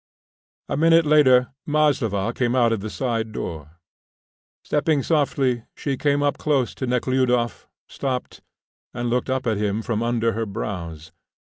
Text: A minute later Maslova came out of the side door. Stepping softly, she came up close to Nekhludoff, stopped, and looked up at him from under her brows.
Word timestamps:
A 0.67 0.75
minute 0.75 1.05
later 1.05 1.53
Maslova 1.67 2.33
came 2.33 2.55
out 2.55 2.73
of 2.73 2.79
the 2.79 2.89
side 2.89 3.31
door. 3.31 3.77
Stepping 4.63 5.03
softly, 5.03 5.65
she 5.75 5.95
came 5.95 6.23
up 6.23 6.39
close 6.39 6.73
to 6.73 6.87
Nekhludoff, 6.87 7.67
stopped, 7.87 8.41
and 8.95 9.11
looked 9.11 9.29
up 9.29 9.45
at 9.45 9.57
him 9.57 9.83
from 9.83 10.01
under 10.01 10.31
her 10.33 10.47
brows. 10.47 11.11